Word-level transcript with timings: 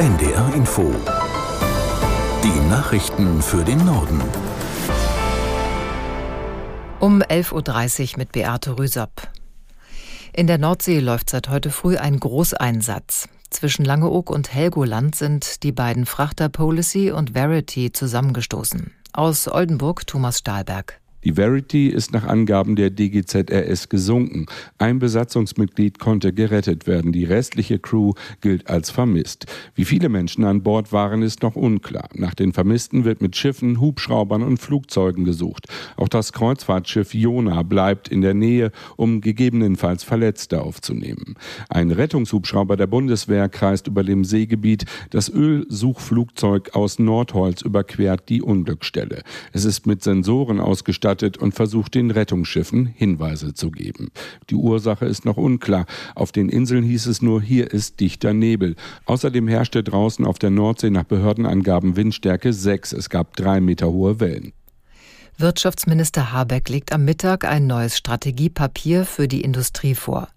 NDR 0.00 0.54
Info. 0.54 0.94
Die 2.42 2.68
Nachrichten 2.70 3.42
für 3.42 3.62
den 3.62 3.84
Norden. 3.84 4.18
Um 7.00 7.20
11.30 7.20 8.12
Uhr 8.12 8.18
mit 8.18 8.32
Beate 8.32 8.78
Rüsop. 8.78 9.28
In 10.32 10.46
der 10.46 10.56
Nordsee 10.56 11.00
läuft 11.00 11.28
seit 11.28 11.50
heute 11.50 11.68
früh 11.68 11.98
ein 11.98 12.18
Großeinsatz. 12.18 13.28
Zwischen 13.50 13.84
Langeoog 13.84 14.30
und 14.30 14.54
Helgoland 14.54 15.16
sind 15.16 15.64
die 15.64 15.72
beiden 15.72 16.06
Frachter 16.06 16.48
Policy 16.48 17.10
und 17.10 17.32
Verity 17.32 17.92
zusammengestoßen. 17.92 18.94
Aus 19.12 19.48
Oldenburg 19.48 20.06
Thomas 20.06 20.38
Stahlberg. 20.38 20.98
Die 21.24 21.32
Verity 21.32 21.88
ist 21.88 22.12
nach 22.12 22.24
Angaben 22.24 22.76
der 22.76 22.88
DGZRS 22.88 23.90
gesunken. 23.90 24.46
Ein 24.78 24.98
Besatzungsmitglied 24.98 25.98
konnte 25.98 26.32
gerettet 26.32 26.86
werden. 26.86 27.12
Die 27.12 27.24
restliche 27.24 27.78
Crew 27.78 28.12
gilt 28.40 28.70
als 28.70 28.90
vermisst. 28.90 29.46
Wie 29.74 29.84
viele 29.84 30.08
Menschen 30.08 30.44
an 30.44 30.62
Bord 30.62 30.92
waren, 30.92 31.22
ist 31.22 31.42
noch 31.42 31.56
unklar. 31.56 32.08
Nach 32.14 32.34
den 32.34 32.54
Vermissten 32.54 33.04
wird 33.04 33.20
mit 33.20 33.36
Schiffen, 33.36 33.80
Hubschraubern 33.80 34.42
und 34.42 34.58
Flugzeugen 34.58 35.24
gesucht. 35.24 35.66
Auch 35.96 36.08
das 36.08 36.32
Kreuzfahrtschiff 36.32 37.12
Jona 37.12 37.62
bleibt 37.64 38.08
in 38.08 38.22
der 38.22 38.34
Nähe, 38.34 38.72
um 38.96 39.20
gegebenenfalls 39.20 40.04
Verletzte 40.04 40.62
aufzunehmen. 40.62 41.34
Ein 41.68 41.90
Rettungshubschrauber 41.90 42.78
der 42.78 42.86
Bundeswehr 42.86 43.50
kreist 43.50 43.88
über 43.88 44.04
dem 44.04 44.24
Seegebiet. 44.24 44.86
Das 45.10 45.28
Ölsuchflugzeug 45.28 46.74
aus 46.74 46.98
Nordholz 46.98 47.60
überquert 47.60 48.28
die 48.30 48.40
Unglücksstelle. 48.40 49.22
Es 49.52 49.66
ist 49.66 49.86
mit 49.86 50.02
Sensoren 50.02 50.60
ausgestattet 50.60 51.09
ausgestattet 51.10 51.36
und 51.38 51.54
versucht 51.54 51.94
den 51.94 52.10
Rettungsschiffen 52.10 52.86
Hinweise 52.86 53.54
zu 53.54 53.70
geben. 53.70 54.10
Die 54.48 54.54
Ursache 54.54 55.06
ist 55.06 55.24
noch 55.24 55.36
unklar. 55.36 55.86
Auf 56.14 56.32
den 56.32 56.48
Inseln 56.48 56.84
hieß 56.84 57.06
es 57.06 57.22
nur, 57.22 57.42
hier 57.42 57.70
ist 57.72 58.00
dichter 58.00 58.32
Nebel. 58.32 58.76
Außerdem 59.06 59.48
herrschte 59.48 59.82
draußen 59.82 60.24
auf 60.24 60.38
der 60.38 60.50
Nordsee 60.50 60.90
nach 60.90 61.04
Behördenangaben 61.04 61.96
Windstärke 61.96 62.52
6. 62.52 62.92
Es 62.92 63.10
gab 63.10 63.36
drei 63.36 63.60
Meter 63.60 63.90
hohe 63.90 64.20
Wellen. 64.20 64.52
Wirtschaftsminister 65.36 66.32
Habeck 66.32 66.68
legt 66.68 66.92
am 66.92 67.04
Mittag 67.04 67.44
ein 67.44 67.66
neues 67.66 67.96
Strategiepapier 67.96 69.04
für 69.04 69.26
die 69.26 69.40
Industrie 69.40 69.94
vor. 69.94 70.28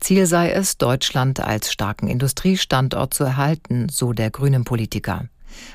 Ziel 0.00 0.26
sei 0.26 0.50
es, 0.50 0.76
Deutschland 0.76 1.40
als 1.40 1.72
starken 1.72 2.08
Industriestandort 2.08 3.14
zu 3.14 3.24
erhalten, 3.24 3.88
so 3.88 4.12
der 4.12 4.30
grünen 4.30 4.64
Politiker. 4.64 5.26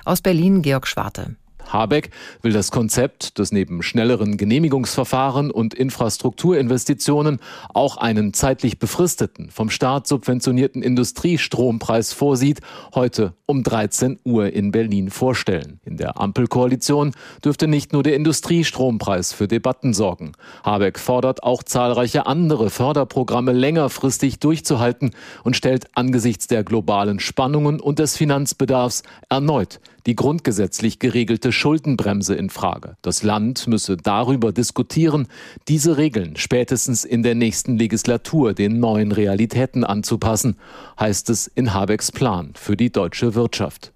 Aus 0.03 0.21
Berlin 0.21 0.61
Georg 0.61 0.87
Schwarte. 0.87 1.35
Habeck 1.75 2.09
will 2.41 2.53
das 2.53 2.71
Konzept, 2.71 3.37
das 3.37 3.51
neben 3.51 3.83
schnelleren 3.83 4.37
Genehmigungsverfahren 4.37 5.51
und 5.51 5.73
Infrastrukturinvestitionen 5.73 7.39
auch 7.73 7.97
einen 7.97 8.33
zeitlich 8.33 8.79
befristeten, 8.79 9.51
vom 9.51 9.69
Staat 9.69 10.07
subventionierten 10.07 10.81
Industriestrompreis 10.81 12.13
vorsieht, 12.13 12.61
heute 12.93 13.33
um 13.47 13.63
13 13.63 14.19
Uhr 14.23 14.51
in 14.53 14.71
Berlin 14.71 15.09
vorstellen. 15.09 15.79
In 15.85 15.97
der 15.97 16.19
Ampelkoalition 16.19 17.11
dürfte 17.43 17.67
nicht 17.67 17.93
nur 17.93 18.03
der 18.03 18.15
Industriestrompreis 18.15 19.33
für 19.33 19.47
Debatten 19.47 19.93
sorgen. 19.93 20.31
Habeck 20.63 20.99
fordert 20.99 21.43
auch 21.43 21.61
zahlreiche 21.61 22.25
andere 22.25 22.69
Förderprogramme 22.69 23.53
längerfristig 23.53 24.39
durchzuhalten 24.39 25.11
und 25.43 25.55
stellt 25.55 25.85
angesichts 25.95 26.47
der 26.47 26.63
globalen 26.63 27.19
Spannungen 27.19 27.79
und 27.79 27.99
des 27.99 28.17
Finanzbedarfs 28.17 29.03
erneut 29.29 29.79
die 30.05 30.15
grundgesetzlich 30.15 30.99
geregelte 30.99 31.51
Schuldenbremse 31.51 32.35
in 32.35 32.49
Frage. 32.49 32.95
Das 33.01 33.23
Land 33.23 33.67
müsse 33.67 33.97
darüber 33.97 34.51
diskutieren, 34.51 35.27
diese 35.67 35.97
Regeln 35.97 36.35
spätestens 36.35 37.05
in 37.05 37.23
der 37.23 37.35
nächsten 37.35 37.77
Legislatur 37.77 38.53
den 38.53 38.79
neuen 38.79 39.11
Realitäten 39.11 39.83
anzupassen, 39.83 40.57
heißt 40.99 41.29
es 41.29 41.47
in 41.47 41.73
Habecks 41.73 42.11
Plan 42.11 42.51
für 42.55 42.77
die 42.77 42.91
deutsche 42.91 43.34
Wirtschaft. 43.35 43.93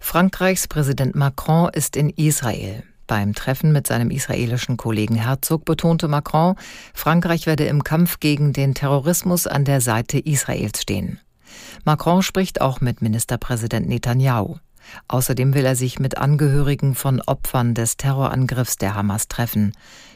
Frankreichs 0.00 0.66
Präsident 0.66 1.14
Macron 1.14 1.70
ist 1.72 1.96
in 1.96 2.10
Israel. 2.10 2.82
Beim 3.06 3.34
Treffen 3.34 3.72
mit 3.72 3.86
seinem 3.88 4.10
israelischen 4.10 4.76
Kollegen 4.76 5.16
Herzog 5.16 5.64
betonte 5.64 6.06
Macron, 6.06 6.54
Frankreich 6.94 7.46
werde 7.46 7.64
im 7.64 7.82
Kampf 7.82 8.20
gegen 8.20 8.52
den 8.52 8.74
Terrorismus 8.74 9.46
an 9.46 9.64
der 9.64 9.80
Seite 9.80 10.18
Israels 10.18 10.82
stehen. 10.82 11.18
Macron 11.84 12.22
spricht 12.22 12.60
auch 12.60 12.80
mit 12.80 13.02
Ministerpräsident 13.02 13.88
Netanyahu. 13.88 14.58
Außerdem 15.08 15.54
will 15.54 15.64
er 15.64 15.76
sich 15.76 15.98
mit 15.98 16.18
Angehörigen 16.18 16.94
von 16.94 17.20
Opfern 17.20 17.74
des 17.74 17.96
Terrorangriffs 17.96 18.76
der 18.76 18.94
Hamas 18.94 19.28
treffen. 19.28 19.72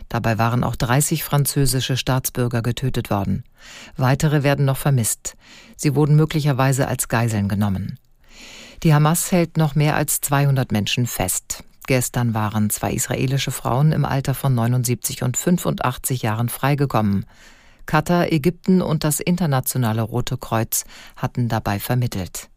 Dabei 0.09 0.39
waren 0.39 0.65
auch 0.65 0.77
30 0.77 1.25
französische 1.25 1.97
Staatsbürger 1.97 2.63
getötet 2.63 3.11
worden. 3.11 3.45
Weitere 3.97 4.43
werden 4.43 4.65
noch 4.65 4.77
vermisst. 4.77 5.37
Sie 5.77 5.95
wurden 5.95 6.17
möglicherweise 6.17 6.89
als 6.89 7.09
Geiseln 7.09 7.49
genommen. 7.49 7.99
Die 8.85 8.93
Hamas 8.93 9.33
hält 9.33 9.57
noch 9.57 9.75
mehr 9.75 9.97
als 9.97 10.21
200 10.21 10.71
Menschen 10.71 11.07
fest. 11.07 11.65
Gestern 11.87 12.35
waren 12.35 12.69
zwei 12.69 12.93
israelische 12.93 13.51
Frauen 13.51 13.93
im 13.93 14.05
Alter 14.05 14.35
von 14.35 14.55
79 14.55 15.23
und 15.23 15.39
85 15.39 16.21
Jahren 16.21 16.51
freigekommen. 16.51 17.25
Katar, 17.87 18.31
Ägypten 18.31 18.83
und 18.83 19.03
das 19.03 19.21
Internationale 19.21 20.03
Rote 20.03 20.37
Kreuz 20.37 20.85
hatten 21.17 21.49
dabei 21.49 21.81
vermittelt. 21.81 22.51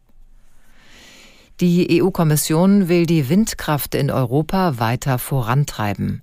Die 1.60 2.02
EU-Kommission 2.02 2.88
will 2.88 3.06
die 3.06 3.30
Windkraft 3.30 3.94
in 3.94 4.10
Europa 4.10 4.78
weiter 4.78 5.18
vorantreiben. 5.18 6.22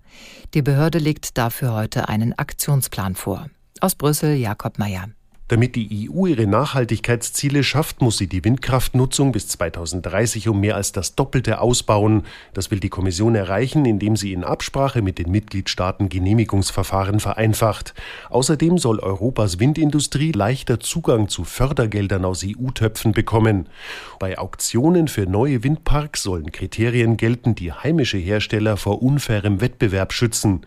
Die 0.53 0.61
Behörde 0.61 0.99
legt 0.99 1.35
dafür 1.39 1.73
heute 1.73 2.09
einen 2.09 2.37
Aktionsplan 2.37 3.15
vor. 3.15 3.49
Aus 3.81 3.95
Brüssel 3.95 4.35
Jakob 4.35 4.77
Mayer. 4.77 5.09
Damit 5.47 5.75
die 5.75 6.09
EU 6.09 6.25
ihre 6.25 6.47
Nachhaltigkeitsziele 6.47 7.63
schafft, 7.63 8.01
muss 8.01 8.17
sie 8.17 8.25
die 8.25 8.43
Windkraftnutzung 8.43 9.31
bis 9.31 9.47
2030 9.49 10.49
um 10.49 10.59
mehr 10.59 10.75
als 10.75 10.91
das 10.91 11.13
Doppelte 11.13 11.61
ausbauen. 11.61 12.23
Das 12.55 12.71
will 12.71 12.79
die 12.79 12.89
Kommission 12.89 13.35
erreichen, 13.35 13.85
indem 13.85 14.15
sie 14.15 14.33
in 14.33 14.43
Absprache 14.43 15.03
mit 15.03 15.19
den 15.19 15.29
Mitgliedstaaten 15.29 16.09
Genehmigungsverfahren 16.09 17.19
vereinfacht. 17.19 17.93
Außerdem 18.31 18.79
soll 18.79 18.99
Europas 18.99 19.59
Windindustrie 19.59 20.31
leichter 20.31 20.79
Zugang 20.79 21.29
zu 21.29 21.43
Fördergeldern 21.43 22.25
aus 22.25 22.43
EU-Töpfen 22.43 23.11
bekommen. 23.11 23.69
Bei 24.17 24.39
Auktionen 24.39 25.07
für 25.07 25.27
neue 25.27 25.63
Windparks 25.63 26.23
sollen 26.23 26.51
Kriterien 26.51 27.17
gelten, 27.17 27.53
die 27.53 27.71
heimische 27.71 28.17
Hersteller 28.17 28.77
vor 28.77 29.03
unfairem 29.03 29.61
Wettbewerb 29.61 30.11
schützen. 30.11 30.65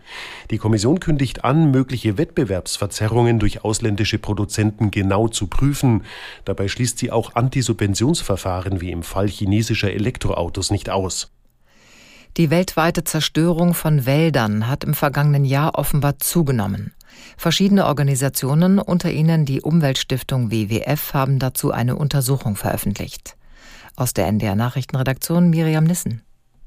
Die 0.51 0.57
Kommission 0.57 1.01
kündigt 1.01 1.43
an, 1.43 1.69
mögliche 1.69 2.17
Wettbewerbsverzerrungen 2.17 3.39
durch 3.39 3.65
ausländische 3.65 4.19
Produzenten 4.19 4.68
Produzenten 4.69 4.91
genau 4.91 5.27
zu 5.27 5.47
prüfen. 5.47 6.03
Dabei 6.45 6.67
schließt 6.67 6.97
sie 6.97 7.11
auch 7.11 7.35
Antisubventionsverfahren 7.35 8.81
wie 8.81 8.91
im 8.91 9.03
Fall 9.03 9.27
chinesischer 9.27 9.91
Elektroautos 9.91 10.71
nicht 10.71 10.89
aus. 10.89 11.31
Die 12.37 12.51
weltweite 12.51 13.03
Zerstörung 13.03 13.73
von 13.73 14.05
Wäldern 14.05 14.67
hat 14.67 14.83
im 14.83 14.93
vergangenen 14.93 15.45
Jahr 15.45 15.77
offenbar 15.77 16.19
zugenommen. 16.19 16.93
Verschiedene 17.37 17.85
Organisationen, 17.85 18.79
unter 18.79 19.11
ihnen 19.11 19.45
die 19.45 19.61
Umweltstiftung 19.61 20.51
WWF, 20.51 21.13
haben 21.13 21.39
dazu 21.39 21.71
eine 21.71 21.95
Untersuchung 21.95 22.55
veröffentlicht. 22.55 23.35
Aus 23.95 24.13
der 24.13 24.27
NDR 24.27 24.55
Nachrichtenredaktion 24.55 25.49
Miriam 25.49 25.83
Nissen. 25.83 26.21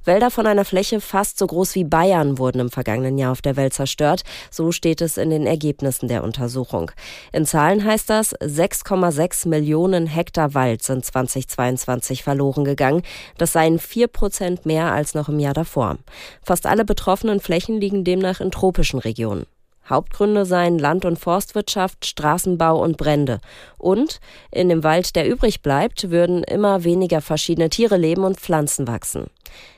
Wälder 0.05 0.31
von 0.31 0.47
einer 0.47 0.65
Fläche 0.65 1.01
fast 1.01 1.39
so 1.39 1.47
groß 1.47 1.75
wie 1.75 1.85
Bayern 1.85 2.39
wurden 2.39 2.61
im 2.61 2.71
vergangenen 2.71 3.19
Jahr 3.19 3.33
auf 3.33 3.43
der 3.43 3.57
Welt 3.57 3.73
zerstört. 3.73 4.23
So 4.51 4.73
steht 4.73 5.01
es 5.01 5.17
in 5.17 5.31
den 5.31 5.47
Ergebnissen 5.47 6.09
der 6.09 6.25
Untersuchung. 6.25 6.91
In 7.33 7.47
Zahlen 7.47 7.85
heißt 7.85 8.11
das, 8.11 8.35
6,6 8.41 9.49
Millionen 9.49 10.07
Hektar 10.07 10.55
Wald 10.55 10.83
sind 10.83 11.05
2022 11.05 12.23
verloren 12.23 12.65
gegangen. 12.65 13.03
Das 13.39 13.53
seien 13.53 13.79
vier 13.79 14.09
Prozent 14.09 14.67
mehr 14.67 14.93
als 14.93 15.15
noch 15.15 15.29
im 15.29 15.39
Jahr 15.39 15.55
davor. 15.55 15.99
Fast 16.43 16.67
alle 16.67 16.85
betroffenen 16.85 17.41
Flächen 17.41 17.81
liegen 17.81 18.05
demnach 18.05 18.41
in 18.41 18.51
tropischen 18.51 18.99
Regionen. 18.99 19.47
Hauptgründe 19.89 20.45
seien 20.45 20.79
Land- 20.79 21.05
und 21.05 21.19
Forstwirtschaft, 21.19 22.07
Straßenbau 22.07 22.81
und 22.83 22.97
Brände. 22.97 23.41
Und 23.79 24.21
in 24.51 24.69
dem 24.69 24.85
Wald, 24.85 25.17
der 25.17 25.29
übrig 25.29 25.63
bleibt, 25.63 26.11
würden 26.11 26.45
immer 26.45 26.85
weniger 26.85 27.21
verschiedene 27.21 27.71
Tiere 27.71 27.97
leben 27.97 28.25
und 28.25 28.39
Pflanzen 28.39 28.87
wachsen. 28.87 29.27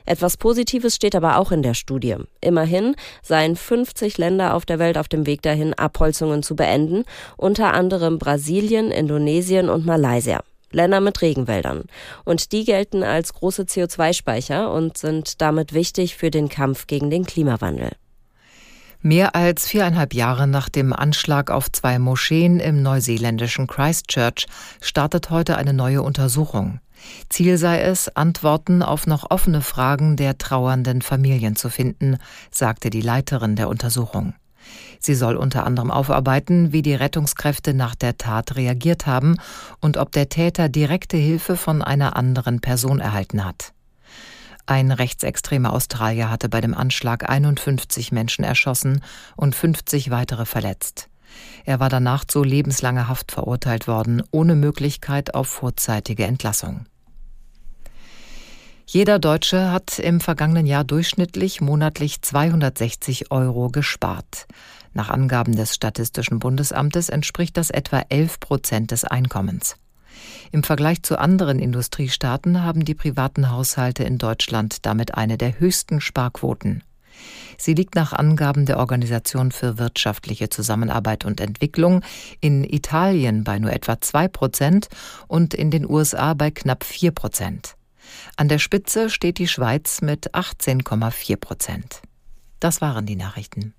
Etwas 0.05 0.37
Positives 0.37 0.95
steht 0.95 1.15
aber 1.15 1.37
auch 1.37 1.51
in 1.51 1.63
der 1.63 1.73
Studie. 1.73 2.15
Immerhin 2.41 2.95
seien 3.21 3.55
50 3.55 4.17
Länder 4.17 4.53
auf 4.53 4.65
der 4.65 4.79
Welt 4.79 4.97
auf 4.97 5.07
dem 5.07 5.25
Weg 5.25 5.41
dahin, 5.41 5.73
Abholzungen 5.73 6.43
zu 6.43 6.55
beenden, 6.55 7.03
unter 7.37 7.73
anderem 7.73 8.19
Brasilien, 8.19 8.91
Indonesien 8.91 9.69
und 9.69 9.85
Malaysia. 9.85 10.41
Länder 10.71 10.99
mit 10.99 11.21
Regenwäldern. 11.21 11.85
Und 12.25 12.51
die 12.51 12.65
gelten 12.65 13.03
als 13.03 13.33
große 13.33 13.63
CO2-Speicher 13.63 14.71
und 14.71 14.97
sind 14.97 15.41
damit 15.41 15.73
wichtig 15.73 16.17
für 16.17 16.31
den 16.31 16.49
Kampf 16.49 16.87
gegen 16.87 17.09
den 17.09 17.25
Klimawandel. 17.25 17.91
Mehr 19.05 19.35
als 19.35 19.67
viereinhalb 19.67 20.15
Jahre 20.15 20.47
nach 20.47 20.67
dem 20.67 20.91
Anschlag 20.91 21.51
auf 21.51 21.71
zwei 21.71 21.99
Moscheen 21.99 22.59
im 22.59 22.81
neuseeländischen 22.81 23.67
Christchurch 23.67 24.47
startet 24.81 25.29
heute 25.29 25.57
eine 25.57 25.73
neue 25.73 26.01
Untersuchung. 26.01 26.79
Ziel 27.29 27.59
sei 27.59 27.81
es, 27.81 28.09
Antworten 28.15 28.81
auf 28.81 29.05
noch 29.05 29.29
offene 29.29 29.61
Fragen 29.61 30.15
der 30.15 30.39
trauernden 30.39 31.03
Familien 31.03 31.55
zu 31.55 31.69
finden, 31.69 32.17
sagte 32.49 32.89
die 32.89 33.01
Leiterin 33.01 33.55
der 33.55 33.69
Untersuchung. 33.69 34.33
Sie 34.99 35.13
soll 35.13 35.35
unter 35.35 35.67
anderem 35.67 35.91
aufarbeiten, 35.91 36.71
wie 36.71 36.81
die 36.81 36.95
Rettungskräfte 36.95 37.75
nach 37.75 37.93
der 37.93 38.17
Tat 38.17 38.55
reagiert 38.55 39.05
haben 39.05 39.37
und 39.81 39.97
ob 39.97 40.13
der 40.13 40.29
Täter 40.29 40.67
direkte 40.67 41.17
Hilfe 41.17 41.57
von 41.57 41.83
einer 41.83 42.15
anderen 42.15 42.59
Person 42.59 42.99
erhalten 42.99 43.45
hat. 43.45 43.74
Ein 44.67 44.91
rechtsextremer 44.91 45.73
Australier 45.73 46.31
hatte 46.31 46.49
bei 46.49 46.59
dem 46.59 46.73
Anschlag 46.73 47.29
51 47.29 48.11
Menschen 48.11 48.43
erschossen 48.43 49.03
und 49.35 49.53
50 49.53 50.09
weitere 50.09 50.45
verletzt. 50.45 51.09
Er 51.65 51.79
war 51.79 51.89
danach 51.89 52.25
zu 52.25 52.43
lebenslanger 52.43 53.07
Haft 53.07 53.31
verurteilt 53.31 53.87
worden, 53.87 54.23
ohne 54.31 54.55
Möglichkeit 54.55 55.35
auf 55.35 55.47
vorzeitige 55.47 56.25
Entlassung. 56.25 56.85
Jeder 58.87 59.19
Deutsche 59.19 59.71
hat 59.71 59.99
im 59.99 60.19
vergangenen 60.19 60.67
Jahr 60.67 60.83
durchschnittlich 60.83 61.59
monatlich 61.59 62.21
260 62.21 63.31
Euro 63.31 63.69
gespart. 63.69 64.45
Nach 64.93 65.09
Angaben 65.09 65.55
des 65.55 65.75
Statistischen 65.75 66.39
Bundesamtes 66.39 67.09
entspricht 67.09 67.57
das 67.57 67.71
etwa 67.71 68.03
11 68.09 68.39
Prozent 68.39 68.91
des 68.91 69.03
Einkommens. 69.03 69.75
Im 70.51 70.63
Vergleich 70.63 71.03
zu 71.03 71.19
anderen 71.19 71.59
Industriestaaten 71.59 72.63
haben 72.63 72.85
die 72.85 72.95
privaten 72.95 73.51
Haushalte 73.51 74.03
in 74.03 74.17
Deutschland 74.17 74.85
damit 74.85 75.15
eine 75.15 75.37
der 75.37 75.59
höchsten 75.59 76.01
Sparquoten. 76.01 76.83
Sie 77.57 77.73
liegt 77.73 77.95
nach 77.95 78.13
Angaben 78.13 78.65
der 78.65 78.77
Organisation 78.77 79.51
für 79.51 79.77
wirtschaftliche 79.77 80.49
Zusammenarbeit 80.49 81.25
und 81.25 81.39
Entwicklung 81.39 82.01
in 82.41 82.63
Italien 82.63 83.43
bei 83.43 83.59
nur 83.59 83.71
etwa 83.71 84.01
zwei 84.01 84.27
Prozent 84.27 84.87
und 85.27 85.53
in 85.53 85.71
den 85.71 85.89
USA 85.89 86.33
bei 86.33 86.51
knapp 86.51 86.83
vier 86.83 87.11
Prozent. 87.11 87.75
An 88.35 88.49
der 88.49 88.59
Spitze 88.59 89.09
steht 89.09 89.37
die 89.37 89.47
Schweiz 89.47 90.01
mit 90.01 90.33
18,4 90.35 91.37
Prozent. 91.37 92.01
Das 92.59 92.81
waren 92.81 93.05
die 93.05 93.15
Nachrichten. 93.15 93.73